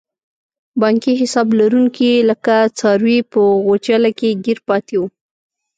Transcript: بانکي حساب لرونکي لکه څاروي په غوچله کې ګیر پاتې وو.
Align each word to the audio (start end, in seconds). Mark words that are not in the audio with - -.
بانکي 0.81 1.13
حساب 1.21 1.47
لرونکي 1.59 2.11
لکه 2.29 2.55
څاروي 2.77 3.19
په 3.31 3.41
غوچله 3.65 4.09
کې 4.19 4.29
ګیر 4.45 4.59
پاتې 4.67 4.95
وو. 4.99 5.07